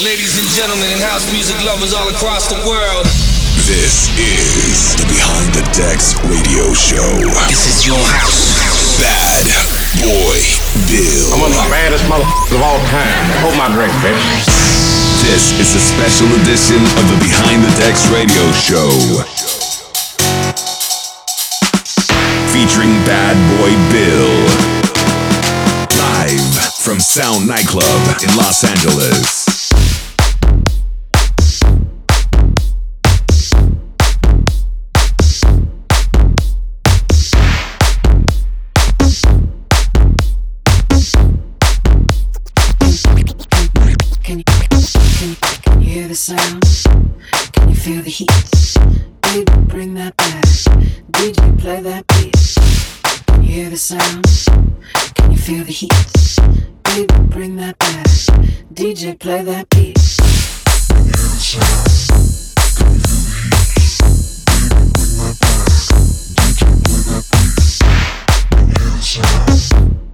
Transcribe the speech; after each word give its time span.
Ladies 0.00 0.32
and 0.40 0.48
gentlemen, 0.56 0.88
and 0.96 1.02
house 1.04 1.28
music 1.28 1.60
lovers 1.60 1.92
all 1.92 2.08
across 2.08 2.48
the 2.48 2.56
world. 2.64 3.04
This 3.68 4.08
is 4.16 4.96
the 4.96 5.04
Behind 5.04 5.52
the 5.52 5.60
Decks 5.76 6.16
radio 6.24 6.72
show. 6.72 7.04
This 7.52 7.68
is 7.68 7.84
your 7.84 8.00
house. 8.08 8.96
Bad 8.96 9.20
Boy 10.00 10.40
Bill. 10.88 11.36
I'm 11.36 11.44
one 11.44 11.52
of 11.52 11.60
the 11.60 11.68
baddest 11.68 12.08
motherfuckers 12.08 12.56
of 12.56 12.64
all 12.64 12.80
time. 12.88 13.24
Hold 13.44 13.60
my 13.60 13.68
drink, 13.76 13.92
bitch. 14.00 14.48
This 15.20 15.52
is 15.60 15.68
a 15.76 15.82
special 15.84 16.32
edition 16.48 16.80
of 16.80 17.04
the 17.12 17.20
Behind 17.20 17.60
the 17.60 17.72
Decks 17.76 18.08
radio 18.08 18.44
show. 18.56 18.88
Featuring 22.56 22.96
Bad 23.04 23.36
Boy 23.60 23.76
Bill. 23.92 24.32
Live 25.92 26.56
from 26.80 27.00
Sound 27.00 27.44
Nightclub 27.44 28.00
in 28.24 28.32
Los 28.40 28.64
Angeles. 28.64 29.39
Can 46.26 46.36
you 46.36 46.44
hear 46.44 46.50
the 46.50 46.58
sound? 46.58 47.22
Can 47.52 47.68
you 47.70 47.74
feel 47.74 48.02
the 48.02 48.10
heat? 48.10 48.30
Baby, 49.22 49.52
bring 49.68 49.94
that 49.94 50.16
back. 50.16 50.44
DJ, 51.12 51.58
play 51.58 51.80
that 51.80 52.06
beat. 52.08 52.34
Can 53.26 53.42
you 53.42 53.50
hear 53.50 53.70
the 53.70 53.76
sound? 53.76 54.24
Can 55.14 55.30
you 55.30 55.38
feel 55.38 55.64
the 55.64 55.72
heat? 55.72 55.92
Baby, 56.84 57.14
bring 57.30 57.56
that 57.56 57.78
back. 57.78 58.06
DJ, 58.74 59.18
play 59.18 59.42
that 59.44 59.68
beat. 59.70 59.96
Can 69.10 70.09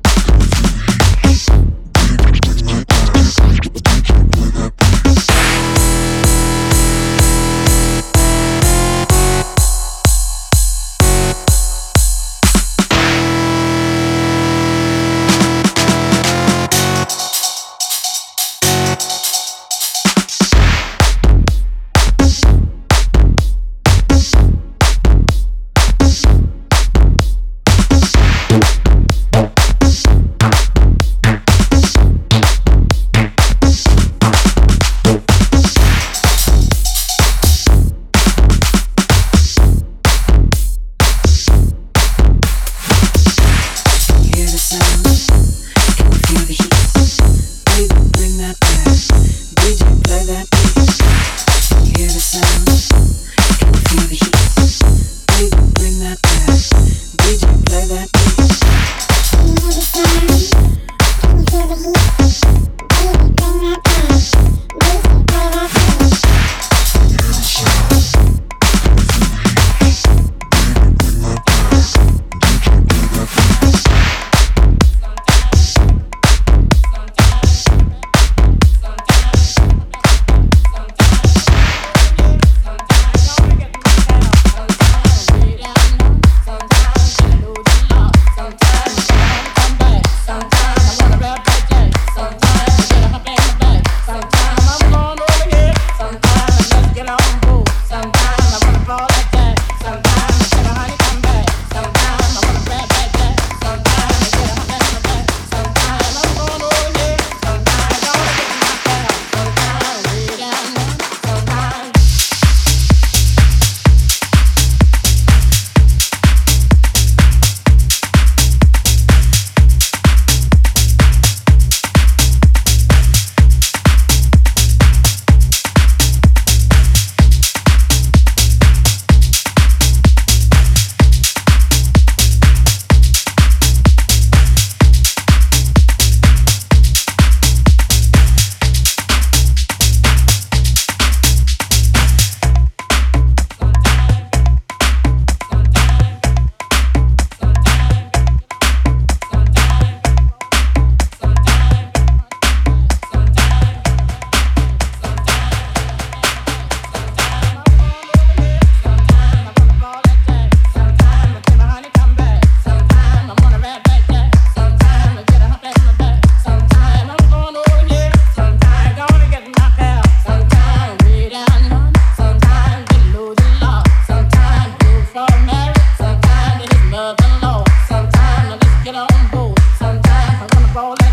all 180.77 181.06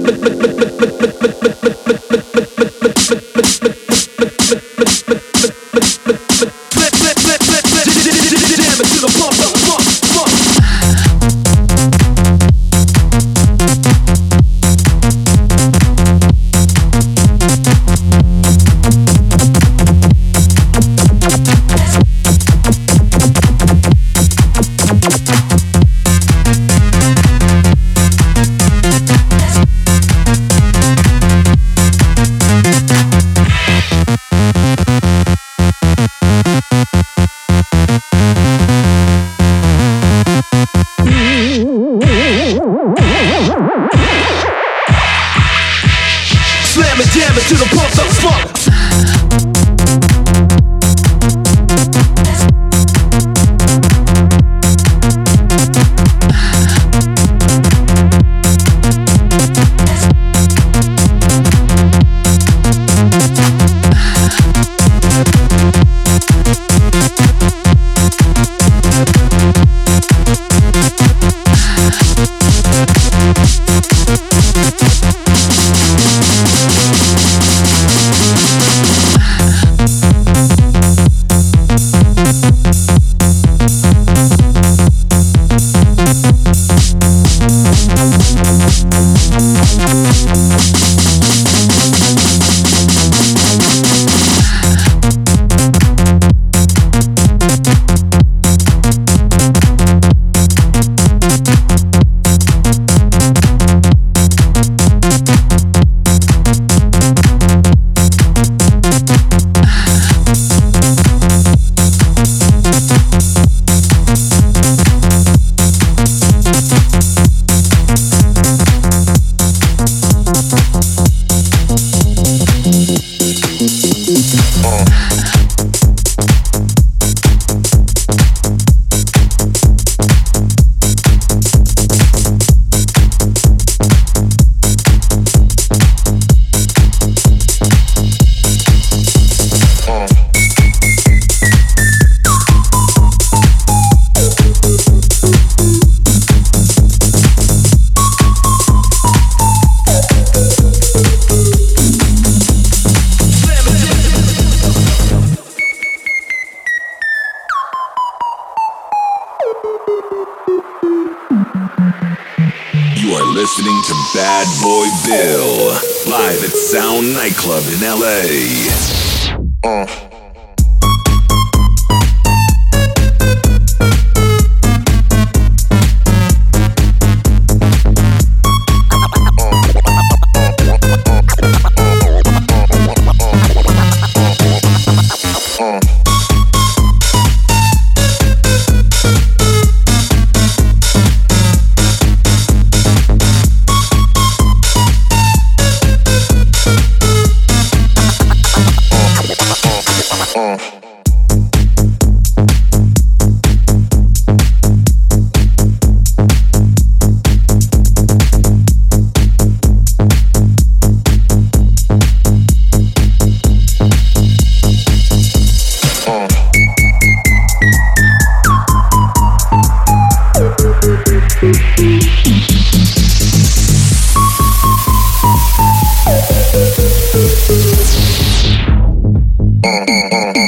mm-hmm. 230.10 230.45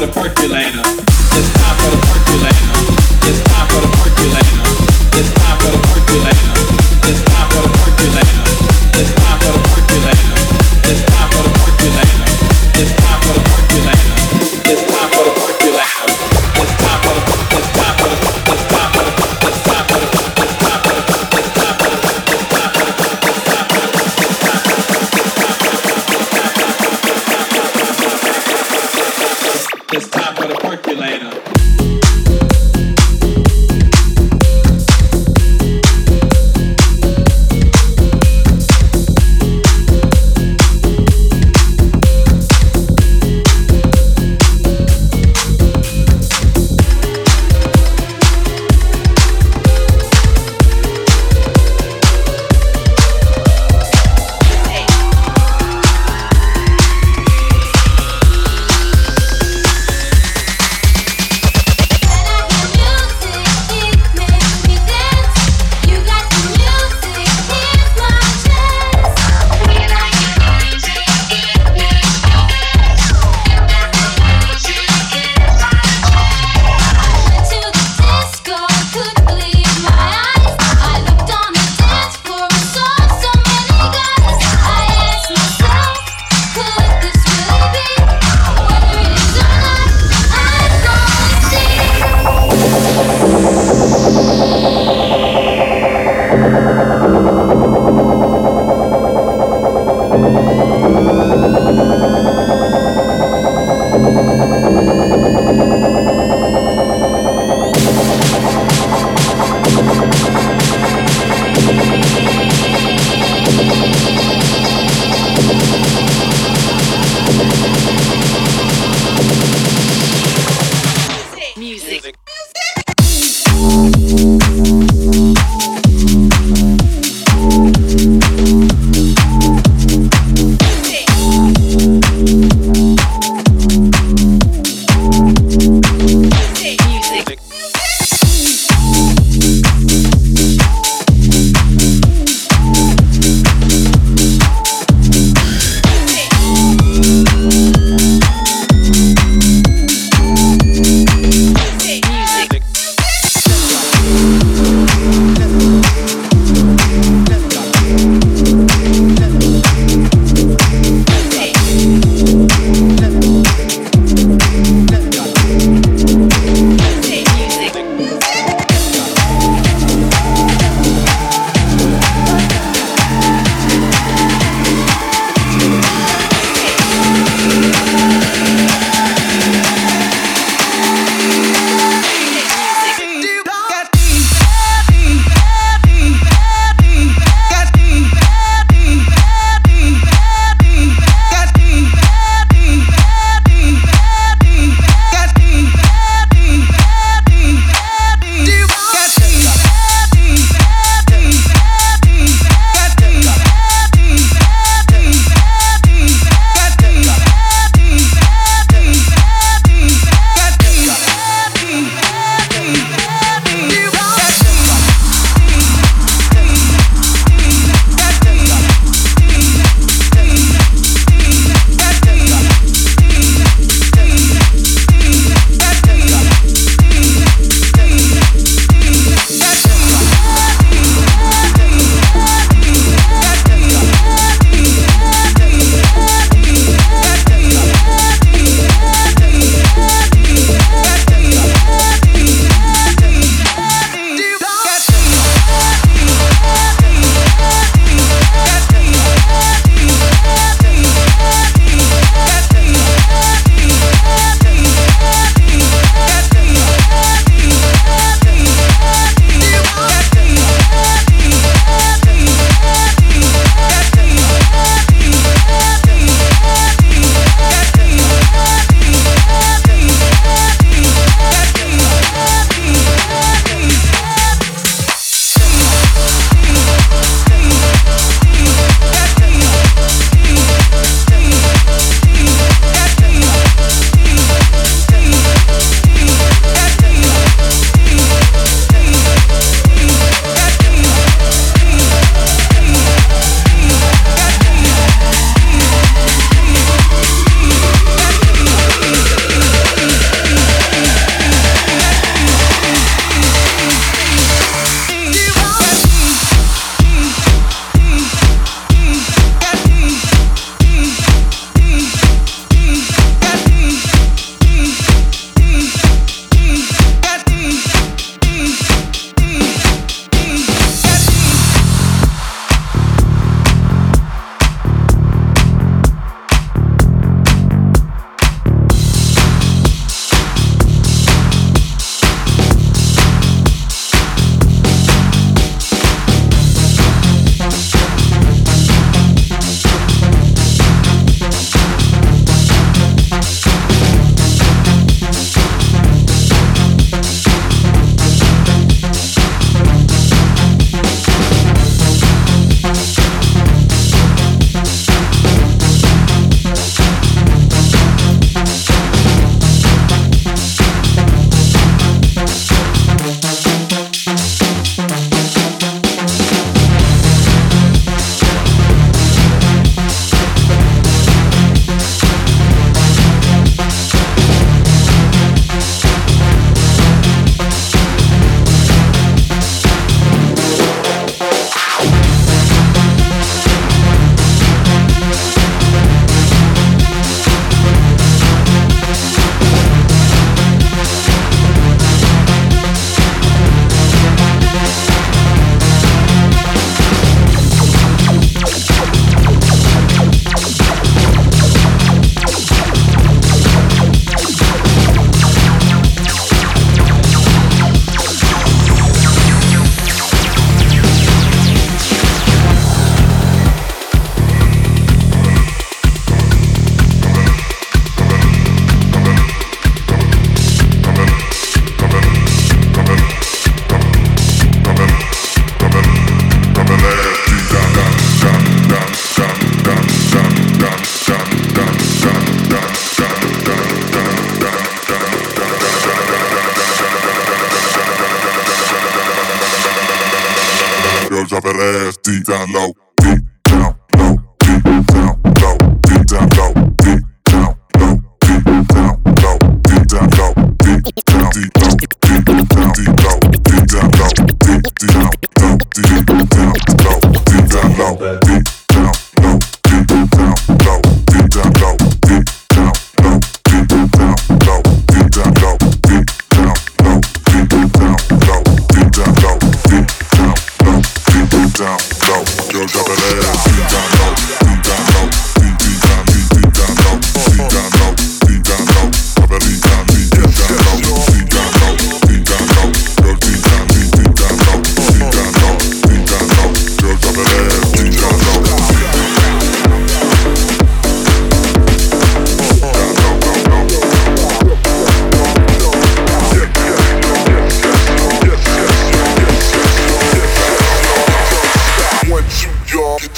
The 0.00 0.06
percolator. 0.06 0.29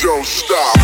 don't 0.02 0.26
stop. 0.26 0.81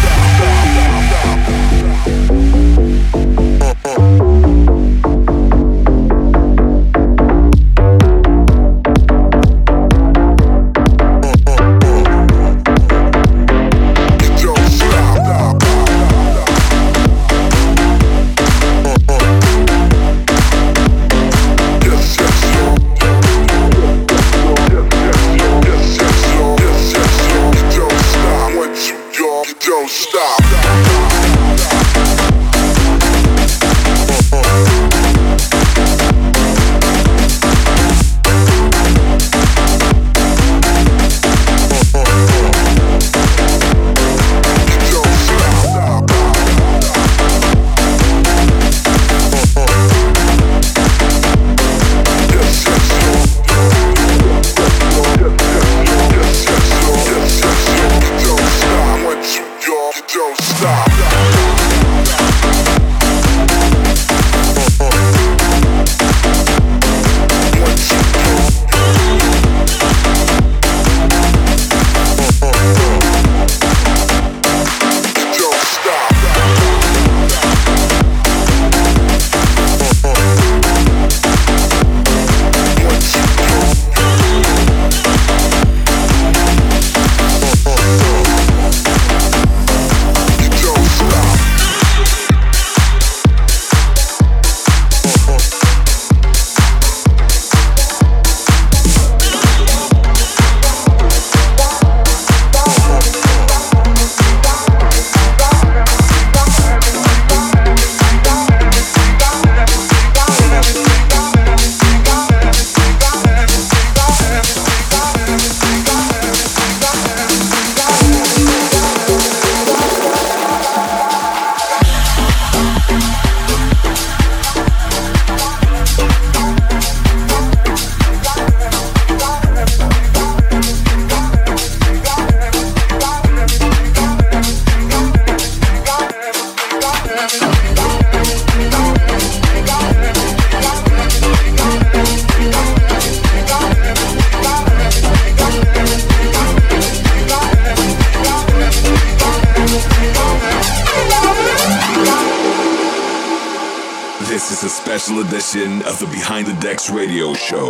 edition 155.48 155.82
of 155.86 155.98
the 155.98 156.06
Behind 156.06 156.46
the 156.46 156.52
Decks 156.60 156.90
radio 156.90 157.32
show. 157.32 157.68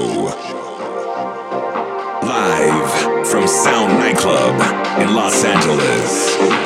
Live 2.23 3.29
from 3.29 3.47
Sound 3.47 3.99
Nightclub 4.01 4.55
in 5.01 5.15
Los 5.15 5.45
Angeles. 5.45 6.59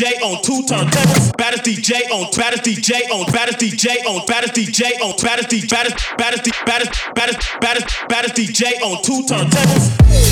DJ 0.00 0.22
on 0.22 0.40
two 0.40 0.62
turntables. 0.62 1.36
Baddest 1.36 1.62
DJ 1.62 2.10
on 2.10 2.30
baddest 2.34 2.64
DJ 2.64 3.10
on 3.10 3.30
baddest 3.30 3.58
DJ 3.58 4.02
on 4.06 4.24
baddest 4.26 4.54
DJ 4.54 4.98
on 5.02 5.12
baddest 5.20 5.50
baddest 5.50 6.16
baddest 6.16 6.54
baddest 6.64 7.04
baddest 7.14 7.60
baddest 7.60 8.08
baddest 8.08 8.34
DJ 8.34 8.80
on 8.80 9.02
two 9.02 9.20
turntables. 9.28 10.29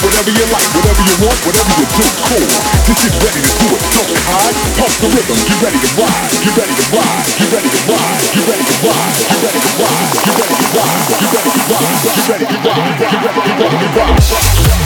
Whatever 0.00 0.32
you 0.32 0.46
like, 0.48 0.68
whatever 0.72 1.02
you 1.04 1.16
want, 1.20 1.38
whatever 1.44 1.72
you 1.76 1.84
do, 1.92 2.06
cool. 2.24 2.48
This 2.88 3.04
is 3.04 3.12
ready 3.20 3.40
to 3.44 3.52
do 3.60 3.68
it. 3.76 3.82
So 3.92 4.00
hard, 4.32 4.54
pump 4.80 4.94
the 4.96 5.08
rhythm. 5.12 5.36
Get 5.44 5.60
ready 5.60 5.76
to 5.76 5.90
ride. 6.00 6.28
Get 6.40 6.56
ready 6.56 6.72
to 6.72 6.84
ride. 6.96 7.24
Get 7.36 7.52
ready 7.52 7.68
to 7.68 7.80
ride. 7.84 8.20
Get 8.32 8.48
ready 8.48 8.64
to 8.64 8.76
ride. 8.80 9.12
Get 9.20 9.42
ready 9.44 9.60
to 9.60 9.72
ride. 9.76 10.08
Get 10.16 10.32
ready 10.32 10.56
to 10.56 10.72
ride. 10.72 11.04
Get 11.04 11.32
ready 11.36 11.52
to 11.52 11.64
ride. 11.68 12.00
Get 12.00 12.28
ready 12.32 12.46
to 12.48 12.58
ride. 12.64 12.96
Get 13.00 13.20
ready 13.60 13.76
to 13.76 13.88
ride. 14.00 14.79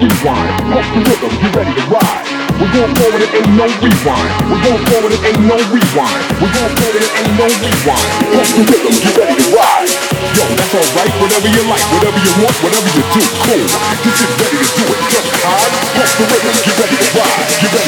Rewind. 0.00 0.50
Pump 0.68 0.86
the 0.92 1.00
rhythm, 1.04 1.32
get 1.40 1.52
ready 1.56 1.72
to 1.72 1.84
ride. 1.88 2.24
We're 2.56 2.72
going 2.72 2.94
forward, 2.96 3.20
it 3.20 3.32
ain't 3.36 3.52
no 3.52 3.68
rewind. 3.84 4.30
We're 4.48 4.62
going 4.64 4.84
forward, 4.88 5.12
it 5.12 5.22
ain't 5.28 5.44
no 5.44 5.56
rewind. 5.68 6.22
We're 6.40 6.54
going 6.56 6.74
forward, 6.76 7.02
it 7.04 7.12
ain't 7.20 7.34
no 7.36 7.46
rewind. 7.48 8.08
Pump 8.32 8.48
the 8.56 8.62
rhythm, 8.64 8.94
get 8.96 9.14
ready 9.16 9.36
to 9.36 9.46
ride. 9.52 9.92
Yo, 10.36 10.44
that's 10.56 10.74
alright, 10.76 11.12
whatever 11.20 11.48
you 11.48 11.62
like, 11.68 11.84
whatever 11.92 12.18
you 12.20 12.32
want, 12.40 12.56
whatever 12.64 12.88
you 12.96 13.04
do, 13.12 13.22
cool. 13.44 13.64
Just 14.04 14.20
get 14.20 14.32
ready 14.40 14.56
to 14.56 14.68
do 14.72 14.84
it, 14.88 15.00
just 15.12 15.28
hard. 15.44 15.70
Pump 15.96 16.12
the 16.16 16.24
rhythm, 16.32 16.54
get 16.64 16.76
ready 16.80 16.96
to 16.96 17.08
ride. 17.16 17.44
Get 17.60 17.70
ready 17.76 17.85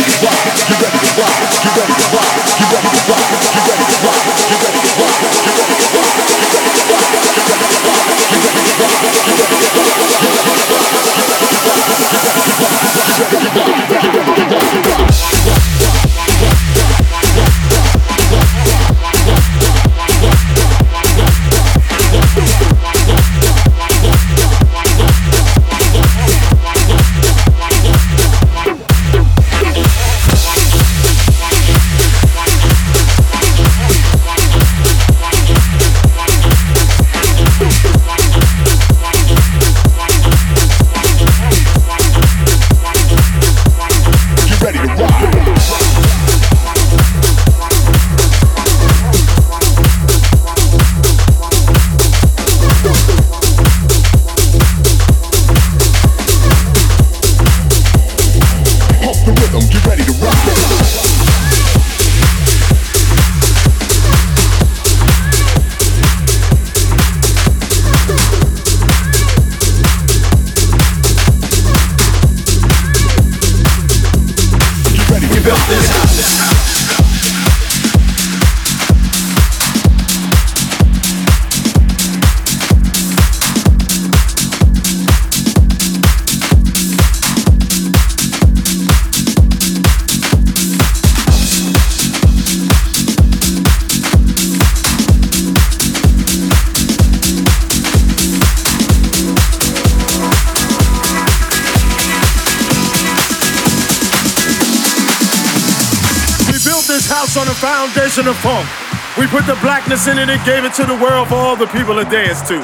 blackness 109.98 110.22
it 110.22 110.30
and 110.30 110.44
gave 110.46 110.64
it 110.64 110.74
to 110.74 110.84
the 110.84 111.02
world 111.02 111.28
for 111.28 111.34
all 111.34 111.56
the 111.56 111.66
people 111.66 111.94
to 111.94 112.04
dance 112.04 112.40
to. 112.48 112.58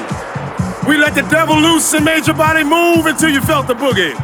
We 0.87 0.97
let 0.97 1.15
the 1.15 1.27
devil 1.29 1.57
loose 1.57 1.93
and 1.93 2.05
made 2.05 2.27
your 2.27 2.35
body 2.35 2.63
move 2.63 3.05
until 3.05 3.29
you 3.29 3.41
felt 3.41 3.67
the 3.67 3.73
boogie. 3.73 4.15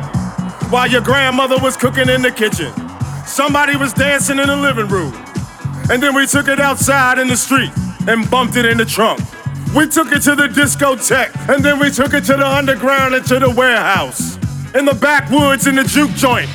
While 0.72 0.88
your 0.88 1.01
grandmother 1.01 1.57
was 1.57 1.76
cooking 1.76 2.09
in 2.09 2.22
the 2.22 2.32
kitchen, 2.32 2.72
somebody 3.26 3.76
was 3.76 3.93
dancing 3.93 4.39
in 4.39 4.47
the 4.47 4.55
living 4.55 4.88
room. 4.88 5.14
And 5.89 6.01
then 6.01 6.16
we 6.16 6.26
took 6.26 6.47
it 6.47 6.59
outside 6.59 7.20
in 7.20 7.28
the 7.28 7.36
street 7.36 7.72
and 8.07 8.30
bumped 8.30 8.55
it 8.55 8.66
in 8.66 8.78
the 8.78 8.86
trunk. 8.86 9.20
We 9.76 9.88
took 9.88 10.12
it 10.12 10.22
to 10.24 10.36
the 10.36 10.47
discotheque, 10.47 11.34
and 11.49 11.64
then 11.64 11.80
we 11.80 11.89
took 11.89 12.14
it 12.14 12.24
to 12.26 12.38
the 12.38 12.47
underground 12.47 13.16
and 13.16 13.26
to 13.28 13.39
the 13.39 13.49
warehouse. 13.49 14.38
In 14.76 14.86
the 14.86 14.93
backwoods 14.93 15.68
in 15.68 15.76
the 15.76 15.84
juke 15.84 16.12
joint. 16.12 16.49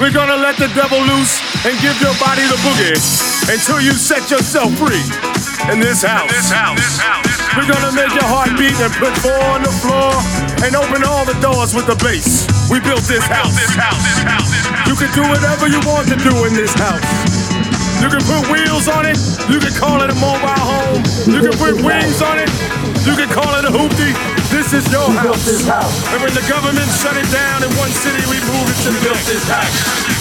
We're 0.00 0.12
gonna 0.12 0.36
let 0.36 0.56
the 0.56 0.68
devil 0.74 0.98
loose 0.98 1.38
and 1.64 1.78
give 1.80 2.00
your 2.00 2.14
body 2.18 2.42
the 2.50 2.58
boogie 2.66 2.98
until 3.52 3.80
you 3.80 3.92
set 3.92 4.28
yourself 4.30 4.72
free 4.74 5.33
in 5.70 5.80
this 5.80 6.02
house. 6.02 6.30
This 6.30 6.50
house. 6.50 7.00
We're 7.54 7.70
gonna 7.70 7.94
make 7.94 8.10
your 8.10 8.26
heart 8.26 8.50
beat 8.58 8.74
and 8.82 8.90
put 8.98 9.14
four 9.22 9.38
on 9.54 9.62
the 9.62 9.70
floor 9.70 10.10
and 10.66 10.74
open 10.74 11.06
all 11.06 11.22
the 11.22 11.38
doors 11.38 11.70
with 11.70 11.86
the 11.86 11.94
bass. 12.02 12.50
We 12.66 12.82
built 12.82 13.06
this 13.06 13.22
house. 13.30 13.54
You 14.90 14.98
can 14.98 15.10
do 15.14 15.22
whatever 15.30 15.70
you 15.70 15.78
want 15.86 16.10
to 16.10 16.18
do 16.18 16.34
in 16.50 16.52
this 16.54 16.74
house. 16.74 17.02
You 18.02 18.10
can 18.10 18.24
put 18.26 18.42
wheels 18.50 18.90
on 18.90 19.06
it. 19.06 19.16
You 19.46 19.62
can 19.62 19.72
call 19.78 20.02
it 20.02 20.10
a 20.10 20.18
mobile 20.18 20.50
home. 20.50 21.00
You 21.30 21.40
can 21.46 21.54
put 21.56 21.78
wings 21.78 22.20
on 22.20 22.42
it. 22.42 22.50
You 23.06 23.14
can 23.14 23.30
call 23.30 23.54
it 23.60 23.64
a 23.64 23.72
hoopty. 23.72 24.12
This 24.50 24.74
is 24.74 24.84
your 24.90 25.06
house. 25.14 25.46
And 26.10 26.18
when 26.20 26.34
the 26.34 26.44
government 26.50 26.90
shut 26.90 27.16
it 27.16 27.28
down 27.30 27.62
in 27.62 27.70
one 27.78 27.90
city, 27.90 28.22
we 28.28 28.42
moved 28.50 28.70
it 28.74 28.78
to 28.82 28.90
the 28.90 29.00
next. 29.08 29.26
This 29.30 29.46
house. 29.48 30.13